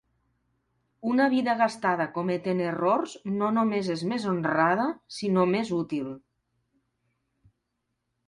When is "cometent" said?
2.15-2.63